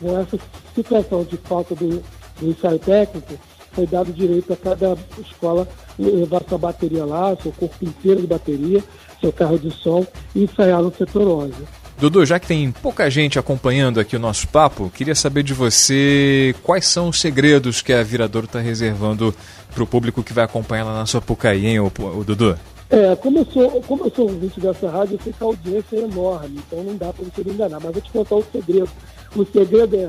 com 0.00 0.18
essa 0.18 0.38
situação 0.74 1.24
de 1.24 1.36
falta 1.38 1.74
do, 1.74 2.02
do 2.40 2.48
ensaio 2.48 2.78
técnico, 2.78 3.34
foi 3.72 3.86
dado 3.86 4.12
direito 4.12 4.52
a 4.52 4.56
cada 4.56 4.96
escola 5.18 5.66
levar 5.98 6.42
sua 6.48 6.58
bateria 6.58 7.04
lá, 7.04 7.36
seu 7.42 7.52
corpo 7.52 7.84
inteiro 7.84 8.20
de 8.20 8.26
bateria, 8.26 8.82
seu 9.20 9.32
carro 9.32 9.58
de 9.58 9.70
som 9.70 10.06
e 10.34 10.44
ensaiar 10.44 10.82
no 10.82 10.92
setor 10.94 11.26
11. 11.26 11.54
Dudu, 11.98 12.24
já 12.24 12.40
que 12.40 12.46
tem 12.46 12.72
pouca 12.72 13.10
gente 13.10 13.38
acompanhando 13.38 14.00
aqui 14.00 14.16
o 14.16 14.18
nosso 14.18 14.48
papo, 14.48 14.90
queria 14.94 15.14
saber 15.14 15.42
de 15.42 15.52
você 15.52 16.54
quais 16.62 16.86
são 16.86 17.10
os 17.10 17.20
segredos 17.20 17.82
que 17.82 17.92
a 17.92 18.02
Viradouro 18.02 18.46
está 18.46 18.58
reservando 18.58 19.34
para 19.74 19.82
o 19.82 19.86
público 19.86 20.22
que 20.22 20.32
vai 20.32 20.44
acompanhar 20.44 20.84
lá 20.84 20.94
na 20.94 21.04
sua 21.04 21.20
Pucaí, 21.20 21.66
hein, 21.66 21.78
o, 21.78 21.92
o 22.16 22.24
Dudu? 22.24 22.58
É, 22.88 23.14
como 23.16 23.38
eu 23.40 23.44
sou, 23.44 23.82
como 23.82 24.04
eu 24.06 24.10
sou 24.10 24.28
ouvinte 24.28 24.58
dessa 24.58 24.90
rádio, 24.90 25.14
eu 25.14 25.20
sei 25.22 25.32
que 25.32 25.44
a 25.44 25.46
audiência 25.46 25.96
é 25.96 26.00
enorme, 26.00 26.60
então 26.66 26.82
não 26.82 26.96
dá 26.96 27.12
para 27.12 27.24
você 27.24 27.44
me 27.44 27.52
enganar. 27.52 27.78
Mas 27.78 27.92
vou 27.92 28.02
te 28.02 28.10
contar 28.10 28.34
o 28.34 28.44
segredo. 28.50 28.90
O 29.36 29.44
segredo 29.44 29.96
é, 29.96 30.08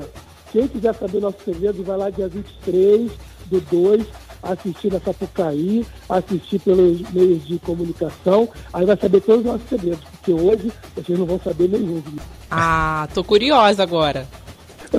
quem 0.50 0.66
quiser 0.66 0.94
saber 0.94 1.20
nosso 1.20 1.38
segredo, 1.44 1.84
vai 1.84 1.96
lá 1.96 2.10
dia 2.10 2.26
23 2.26 3.12
do 3.52 3.60
2, 3.70 4.06
assistir 4.42 4.92
na 4.92 5.00
Sapucaí, 5.00 5.86
assistir 6.08 6.58
pelos 6.60 7.00
meios 7.12 7.46
de 7.46 7.58
comunicação, 7.60 8.48
aí 8.72 8.84
vai 8.84 8.96
saber 8.96 9.20
todos 9.20 9.40
os 9.40 9.52
nossos 9.52 9.68
segredos, 9.68 10.04
porque 10.10 10.32
hoje 10.32 10.72
vocês 10.96 11.18
não 11.18 11.26
vão 11.26 11.40
saber 11.40 11.68
nenhum. 11.68 12.02
Ah, 12.50 13.08
tô 13.14 13.22
curiosa 13.22 13.82
agora. 13.82 14.26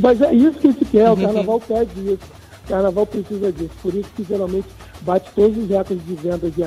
Mas 0.01 0.21
é 0.21 0.33
isso 0.33 0.57
que 0.59 0.67
a 0.67 0.71
gente 0.71 0.85
quer, 0.85 1.11
o 1.11 1.17
carnaval 1.17 1.59
pede 1.59 1.99
isso. 1.99 2.43
O 2.65 2.69
carnaval 2.69 3.05
precisa 3.05 3.51
disso. 3.51 3.71
Por 3.81 3.93
isso 3.93 4.09
que 4.15 4.23
geralmente 4.23 4.67
bate 5.01 5.29
todos 5.35 5.57
os 5.57 5.67
recordes 5.67 6.05
de 6.05 6.15
venda 6.15 6.49
de, 6.49 6.63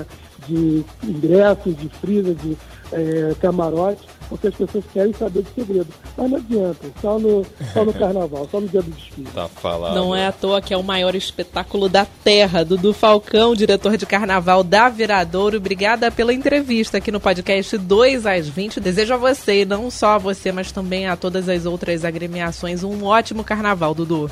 de 0.46 0.84
ingressos, 1.02 1.76
de 1.76 1.88
frisa, 1.88 2.34
de 2.34 2.56
é, 2.92 3.34
camarote, 3.40 4.02
porque 4.28 4.48
as 4.48 4.54
pessoas 4.54 4.84
querem 4.92 5.12
saber 5.12 5.42
do 5.42 5.54
segredo. 5.54 5.88
Mas 6.16 6.30
não 6.30 6.38
adianta, 6.38 6.86
só 7.00 7.18
no, 7.18 7.44
só 7.72 7.84
no 7.84 7.92
carnaval, 7.94 8.48
só 8.50 8.60
no 8.60 8.68
dia 8.68 8.82
do 8.82 8.90
desfile. 8.90 9.28
Tá 9.34 9.48
falando. 9.48 9.94
Não 9.94 10.14
é 10.14 10.26
à 10.26 10.32
toa 10.32 10.60
que 10.60 10.74
é 10.74 10.76
o 10.76 10.82
maior 10.82 11.14
espetáculo 11.14 11.88
da 11.88 12.06
Terra, 12.24 12.64
Dudu 12.64 12.92
Falcão, 12.92 13.54
diretor 13.54 13.96
de 13.96 14.06
carnaval 14.06 14.62
da 14.62 14.88
Viradouro. 14.88 15.56
Obrigada 15.56 16.10
pela 16.10 16.32
entrevista 16.32 16.98
aqui 16.98 17.10
no 17.10 17.20
podcast 17.20 17.76
2 17.76 18.26
às 18.26 18.48
20. 18.48 18.80
Desejo 18.80 19.14
a 19.14 19.16
você, 19.16 19.62
e 19.62 19.64
não 19.64 19.90
só 19.90 20.10
a 20.10 20.18
você, 20.18 20.52
mas 20.52 20.72
também 20.72 21.06
a 21.06 21.16
todas 21.16 21.48
as 21.48 21.66
outras 21.66 22.04
agremiações, 22.04 22.82
um 22.82 23.04
ótimo 23.04 23.44
carnaval, 23.44 23.94
Dudu. 23.94 24.30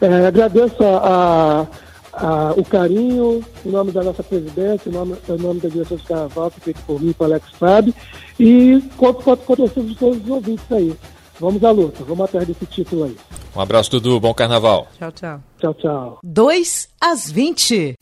É, 0.00 0.26
agradeço 0.26 0.82
a, 0.82 1.62
a 1.62 1.66
ah, 2.12 2.52
o 2.56 2.64
carinho, 2.64 3.42
em 3.64 3.70
nome 3.70 3.92
da 3.92 4.02
nossa 4.02 4.22
presidência, 4.22 4.88
em 4.88 4.92
nome, 4.92 5.16
em 5.28 5.38
nome 5.38 5.60
da 5.60 5.68
direção 5.68 5.96
de 5.96 6.04
carnaval, 6.04 6.50
que 6.50 6.60
feito 6.60 6.80
por 6.86 7.00
mim, 7.00 7.12
para 7.12 7.26
Alex 7.26 7.46
Fábio, 7.58 7.94
e 8.38 8.82
conto, 8.96 9.22
conto 9.22 9.44
com 9.44 9.84
de 9.84 9.94
todos 9.96 10.22
os 10.22 10.28
ouvintes 10.28 10.70
aí. 10.70 10.94
Vamos 11.40 11.64
à 11.64 11.70
luta, 11.70 12.04
vamos 12.04 12.24
atrás 12.24 12.46
desse 12.46 12.66
título 12.66 13.04
aí. 13.04 13.16
Um 13.56 13.60
abraço, 13.60 13.90
Dudu, 13.90 14.20
bom 14.20 14.32
carnaval. 14.32 14.86
Tchau, 14.98 15.12
tchau. 15.12 15.40
Tchau, 15.58 15.74
tchau. 15.74 16.18
2 16.22 16.88
às 17.00 17.30
20. 17.30 17.94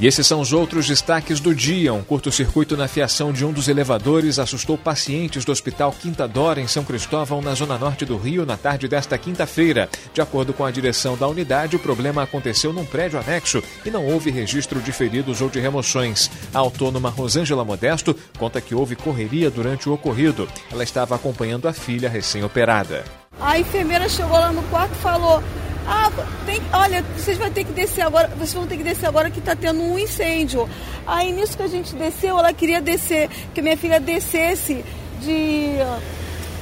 E 0.00 0.08
esses 0.08 0.26
são 0.26 0.40
os 0.40 0.52
outros 0.52 0.88
destaques 0.88 1.38
do 1.38 1.54
dia. 1.54 1.94
Um 1.94 2.02
curto-circuito 2.02 2.76
na 2.76 2.88
fiação 2.88 3.32
de 3.32 3.44
um 3.44 3.52
dos 3.52 3.68
elevadores 3.68 4.40
assustou 4.40 4.76
pacientes 4.76 5.44
do 5.44 5.52
Hospital 5.52 5.92
Quinta 5.92 6.26
Dora, 6.26 6.60
em 6.60 6.66
São 6.66 6.84
Cristóvão, 6.84 7.40
na 7.40 7.54
zona 7.54 7.78
norte 7.78 8.04
do 8.04 8.16
Rio, 8.16 8.44
na 8.44 8.56
tarde 8.56 8.88
desta 8.88 9.16
quinta-feira. 9.16 9.88
De 10.12 10.20
acordo 10.20 10.52
com 10.52 10.64
a 10.64 10.70
direção 10.70 11.16
da 11.16 11.28
unidade, 11.28 11.76
o 11.76 11.78
problema 11.78 12.22
aconteceu 12.22 12.72
num 12.72 12.84
prédio 12.84 13.20
anexo 13.20 13.62
e 13.84 13.90
não 13.90 14.04
houve 14.04 14.30
registro 14.30 14.80
de 14.80 14.90
feridos 14.90 15.40
ou 15.40 15.48
de 15.48 15.60
remoções. 15.60 16.28
A 16.52 16.58
autônoma 16.58 17.08
Rosângela 17.08 17.64
Modesto 17.64 18.16
conta 18.36 18.60
que 18.60 18.74
houve 18.74 18.96
correria 18.96 19.48
durante 19.48 19.88
o 19.88 19.92
ocorrido. 19.92 20.48
Ela 20.72 20.82
estava 20.82 21.14
acompanhando 21.14 21.68
a 21.68 21.72
filha 21.72 22.08
recém-operada. 22.08 23.04
A 23.40 23.58
enfermeira 23.58 24.08
chegou 24.08 24.32
lá 24.32 24.52
no 24.52 24.62
quarto 24.64 24.92
e 24.92 25.02
falou: 25.02 25.42
ah, 25.86 26.10
tem, 26.46 26.60
olha, 26.72 27.02
vocês 27.16 27.36
vão 27.36 27.50
ter 27.50 27.64
que 27.64 27.72
descer 27.72 28.02
agora, 28.02 28.28
vocês 28.28 28.54
vão 28.54 28.66
ter 28.66 28.76
que 28.76 28.82
descer 28.82 29.06
agora 29.06 29.30
que 29.30 29.38
está 29.38 29.54
tendo 29.54 29.80
um 29.80 29.98
incêndio. 29.98 30.68
Aí 31.06 31.32
nisso 31.32 31.56
que 31.56 31.62
a 31.62 31.68
gente 31.68 31.94
desceu, 31.94 32.38
ela 32.38 32.52
queria 32.52 32.80
descer, 32.80 33.28
que 33.52 33.60
minha 33.60 33.76
filha 33.76 34.00
descesse 34.00 34.84
de, 35.20 35.72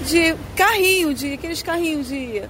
de 0.07 0.35
carrinho, 0.57 1.15
de 1.15 1.35
aqueles 1.35 1.63
carrinhos 1.63 2.09
de 2.09 2.43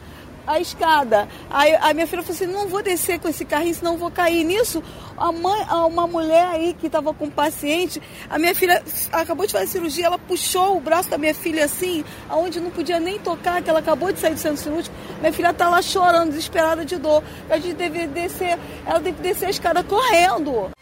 a 0.47 0.61
escada. 0.61 1.29
Aí 1.50 1.75
a 1.75 1.93
minha 1.95 2.07
filha 2.07 2.23
falou 2.23 2.35
assim: 2.35 2.47
não 2.47 2.69
vou 2.69 2.83
descer 2.83 3.19
com 3.19 3.29
esse 3.29 3.45
carrinho, 3.45 3.75
senão 3.75 3.97
vou 3.97 4.11
cair. 4.11 4.45
Nisso, 4.45 4.83
a 5.23 5.31
mãe, 5.31 5.64
uma 5.87 6.05
mulher 6.09 6.47
aí 6.47 6.75
que 6.75 6.88
estava 6.88 7.14
com 7.14 7.26
um 7.26 7.31
paciente, 7.31 8.02
a 8.29 8.41
minha 8.41 8.52
filha 8.57 8.83
acabou 9.12 9.47
de 9.47 9.52
fazer 9.52 9.69
cirurgia, 9.69 10.07
ela 10.07 10.19
puxou 10.19 10.76
o 10.76 10.81
braço 10.81 11.09
da 11.09 11.17
minha 11.17 11.33
filha 11.33 11.64
assim, 11.64 12.05
aonde 12.29 12.59
não 12.59 12.71
podia 12.73 12.99
nem 12.99 13.21
tocar, 13.21 13.62
que 13.62 13.71
ela 13.71 13.79
acabou 13.79 14.12
de 14.12 14.19
sair 14.19 14.35
do 14.35 14.41
centro 14.41 14.61
cirúrgico. 14.61 14.97
Minha 15.21 15.33
filha 15.33 15.50
está 15.50 15.69
lá 15.69 15.81
chorando, 15.81 16.31
desesperada 16.31 16.85
de 16.85 16.97
dor. 16.97 17.23
A 17.49 17.57
gente 17.57 17.75
deve 17.75 18.09
descer, 18.09 18.59
ela 18.85 18.99
teve 18.99 19.12
que 19.12 19.23
descer 19.23 19.47
a 19.47 19.50
escada 19.50 19.85
correndo. 19.85 20.73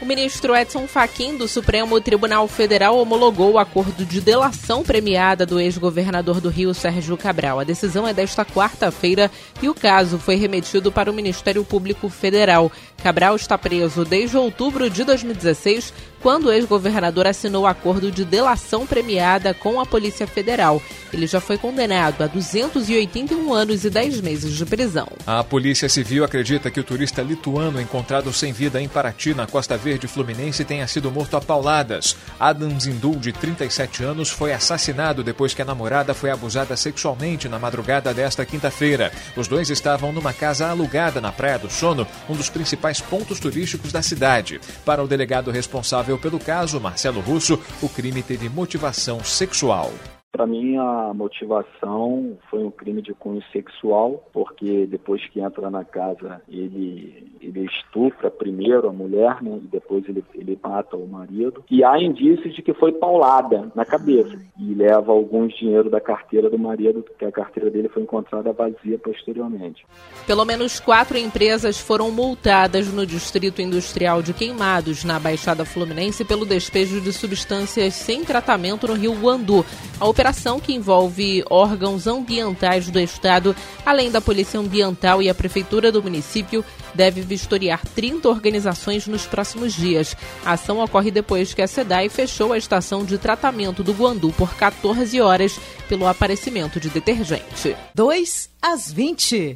O 0.00 0.04
ministro 0.04 0.54
Edson 0.54 0.86
Fachin 0.86 1.36
do 1.36 1.48
Supremo 1.48 2.00
Tribunal 2.00 2.46
Federal 2.46 2.96
homologou 2.96 3.54
o 3.54 3.58
acordo 3.58 4.04
de 4.04 4.20
delação 4.20 4.84
premiada 4.84 5.44
do 5.44 5.58
ex-governador 5.58 6.40
do 6.40 6.48
Rio, 6.48 6.72
Sérgio 6.72 7.16
Cabral. 7.16 7.58
A 7.58 7.64
decisão 7.64 8.06
é 8.06 8.14
desta 8.14 8.44
quarta-feira 8.44 9.28
e 9.60 9.68
o 9.68 9.74
caso 9.74 10.16
foi 10.16 10.36
remetido 10.36 10.92
para 10.92 11.10
o 11.10 11.14
Ministério 11.14 11.64
Público 11.64 12.08
Federal. 12.08 12.70
Cabral 13.02 13.34
está 13.34 13.58
preso 13.58 14.04
desde 14.04 14.36
outubro 14.36 14.88
de 14.88 15.02
2016 15.02 15.92
quando 16.22 16.46
o 16.46 16.52
ex-governador 16.52 17.26
assinou 17.26 17.64
o 17.64 17.66
acordo 17.66 18.10
de 18.10 18.24
delação 18.24 18.86
premiada 18.86 19.54
com 19.54 19.80
a 19.80 19.86
Polícia 19.86 20.26
Federal. 20.26 20.82
Ele 21.12 21.26
já 21.26 21.40
foi 21.40 21.56
condenado 21.56 22.22
a 22.22 22.26
281 22.26 23.52
anos 23.52 23.84
e 23.84 23.90
10 23.90 24.20
meses 24.20 24.54
de 24.54 24.66
prisão. 24.66 25.08
A 25.26 25.42
Polícia 25.42 25.88
Civil 25.88 26.24
acredita 26.24 26.70
que 26.70 26.80
o 26.80 26.84
turista 26.84 27.22
lituano 27.22 27.80
encontrado 27.80 28.32
sem 28.32 28.52
vida 28.52 28.80
em 28.80 28.88
Paraty, 28.88 29.34
na 29.34 29.46
Costa 29.46 29.76
Verde 29.76 30.06
Fluminense, 30.06 30.64
tenha 30.64 30.86
sido 30.86 31.10
morto 31.10 31.36
a 31.36 31.40
pauladas. 31.40 32.16
Adam 32.38 32.78
Zindul, 32.78 33.16
de 33.16 33.32
37 33.32 34.04
anos, 34.04 34.30
foi 34.30 34.52
assassinado 34.52 35.22
depois 35.22 35.54
que 35.54 35.62
a 35.62 35.64
namorada 35.64 36.14
foi 36.14 36.30
abusada 36.30 36.76
sexualmente 36.76 37.48
na 37.48 37.58
madrugada 37.58 38.12
desta 38.12 38.44
quinta-feira. 38.44 39.12
Os 39.36 39.48
dois 39.48 39.70
estavam 39.70 40.12
numa 40.12 40.32
casa 40.32 40.68
alugada 40.68 41.20
na 41.20 41.32
Praia 41.32 41.58
do 41.58 41.70
Sono, 41.70 42.06
um 42.28 42.34
dos 42.34 42.50
principais 42.50 43.00
pontos 43.00 43.40
turísticos 43.40 43.92
da 43.92 44.02
cidade. 44.02 44.60
Para 44.84 45.02
o 45.02 45.08
delegado 45.08 45.50
responsável 45.50 46.17
pelo 46.18 46.38
caso, 46.38 46.80
Marcelo 46.80 47.20
Russo, 47.20 47.60
o 47.80 47.88
crime 47.88 48.22
teve 48.22 48.48
motivação 48.48 49.22
sexual. 49.24 49.92
Para 50.38 50.46
mim, 50.46 50.76
a 50.76 51.12
motivação 51.12 52.38
foi 52.48 52.62
um 52.62 52.70
crime 52.70 53.02
de 53.02 53.12
cunho 53.12 53.42
sexual, 53.52 54.22
porque 54.32 54.86
depois 54.86 55.20
que 55.30 55.40
entra 55.40 55.68
na 55.68 55.84
casa, 55.84 56.40
ele, 56.48 57.26
ele 57.40 57.64
estupra 57.64 58.30
primeiro 58.30 58.88
a 58.88 58.92
mulher, 58.92 59.42
né, 59.42 59.58
e 59.60 59.66
depois 59.66 60.08
ele, 60.08 60.22
ele 60.36 60.56
mata 60.62 60.96
o 60.96 61.08
marido. 61.08 61.64
E 61.68 61.82
há 61.82 62.00
indícios 62.00 62.54
de 62.54 62.62
que 62.62 62.72
foi 62.72 62.92
paulada 62.92 63.72
na 63.74 63.84
cabeça 63.84 64.38
e 64.60 64.74
leva 64.74 65.10
alguns 65.10 65.52
dinheiro 65.56 65.90
da 65.90 66.00
carteira 66.00 66.48
do 66.48 66.56
marido, 66.56 67.04
que 67.18 67.24
a 67.24 67.32
carteira 67.32 67.68
dele 67.68 67.88
foi 67.88 68.04
encontrada 68.04 68.52
vazia 68.52 68.96
posteriormente. 68.96 69.84
Pelo 70.24 70.44
menos 70.44 70.78
quatro 70.78 71.18
empresas 71.18 71.80
foram 71.80 72.12
multadas 72.12 72.92
no 72.92 73.04
Distrito 73.04 73.60
Industrial 73.60 74.22
de 74.22 74.32
Queimados, 74.32 75.02
na 75.02 75.18
Baixada 75.18 75.64
Fluminense, 75.64 76.24
pelo 76.24 76.46
despejo 76.46 77.00
de 77.00 77.12
substâncias 77.12 77.94
sem 77.94 78.22
tratamento 78.22 78.86
no 78.86 78.94
Rio 78.94 79.14
Guandu. 79.14 79.66
A 79.98 80.06
operação 80.06 80.27
que 80.60 80.74
envolve 80.74 81.42
órgãos 81.48 82.06
ambientais 82.06 82.90
do 82.90 83.00
Estado, 83.00 83.56
além 83.84 84.10
da 84.10 84.20
Polícia 84.20 84.60
Ambiental 84.60 85.22
e 85.22 85.30
a 85.30 85.34
Prefeitura 85.34 85.90
do 85.90 86.02
município, 86.02 86.62
deve 86.94 87.22
vistoriar 87.22 87.80
30 87.94 88.28
organizações 88.28 89.06
nos 89.06 89.24
próximos 89.24 89.72
dias. 89.72 90.14
A 90.44 90.52
ação 90.52 90.80
ocorre 90.80 91.10
depois 91.10 91.54
que 91.54 91.62
a 91.62 91.66
SEDAI 91.66 92.10
fechou 92.10 92.52
a 92.52 92.58
estação 92.58 93.06
de 93.06 93.16
tratamento 93.16 93.82
do 93.82 93.92
Guandu 93.92 94.30
por 94.32 94.54
14 94.54 95.18
horas 95.18 95.58
pelo 95.88 96.06
aparecimento 96.06 96.78
de 96.78 96.90
detergente. 96.90 97.74
2 97.94 98.50
às 98.60 98.92
20. 98.92 99.54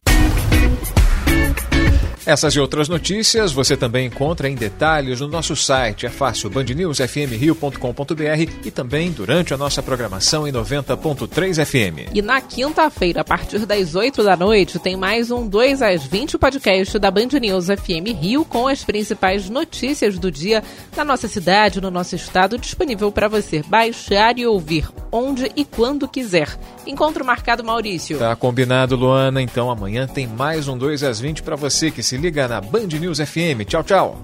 Essas 2.24 2.54
e 2.54 2.60
outras 2.60 2.88
notícias 2.88 3.52
você 3.52 3.76
também 3.76 4.06
encontra 4.06 4.48
em 4.48 4.54
detalhes 4.54 5.20
no 5.20 5.26
nosso 5.26 5.56
site. 5.56 6.06
É 6.06 6.08
fácil, 6.08 6.48
bandnewsfmrio.com.br 6.50 8.52
e 8.64 8.70
também 8.70 9.10
durante 9.10 9.52
a 9.52 9.56
nossa 9.56 9.82
programação 9.82 10.46
em 10.46 10.52
90.3 10.52 11.64
FM. 11.64 12.14
E 12.14 12.22
na 12.22 12.40
quinta-feira, 12.40 13.22
a 13.22 13.24
partir 13.24 13.66
das 13.66 13.96
8 13.96 14.22
da 14.22 14.36
noite, 14.36 14.78
tem 14.78 14.96
mais 14.96 15.32
um 15.32 15.48
2 15.48 15.82
às 15.82 16.04
20 16.04 16.38
podcast 16.38 16.96
da 16.98 17.10
Band 17.10 17.40
News 17.40 17.66
FM 17.66 18.14
Rio 18.20 18.44
com 18.44 18.68
as 18.68 18.84
principais 18.84 19.50
notícias 19.50 20.16
do 20.16 20.30
dia 20.30 20.62
na 20.96 21.04
nossa 21.04 21.26
cidade, 21.26 21.80
no 21.80 21.90
nosso 21.90 22.14
estado, 22.14 22.56
disponível 22.56 23.10
para 23.10 23.26
você 23.26 23.64
baixar 23.66 24.38
e 24.38 24.46
ouvir 24.46 24.88
onde 25.10 25.50
e 25.54 25.64
quando 25.64 26.08
quiser. 26.08 26.48
Encontro 26.86 27.24
marcado, 27.24 27.62
Maurício. 27.62 28.18
Tá 28.18 28.34
combinado, 28.34 28.96
Luana. 28.96 29.42
Então 29.42 29.70
amanhã 29.70 30.06
tem 30.06 30.26
mais 30.26 30.68
um 30.68 30.78
2 30.78 31.02
às 31.02 31.20
20 31.20 31.42
para 31.42 31.54
você 31.54 31.90
que 31.90 32.02
se 32.12 32.18
liga 32.18 32.46
na 32.46 32.60
Band 32.60 32.92
News 33.00 33.20
FM. 33.20 33.64
Tchau, 33.64 33.82
tchau. 33.82 34.22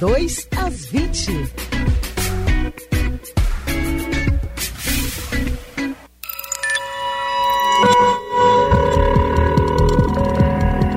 2 0.00 0.48
às 0.56 0.86
20. 0.86 1.52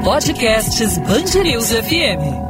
Podcasts 0.05 0.98
Band 1.00 1.43
News 1.43 1.72
FM. 1.74 2.49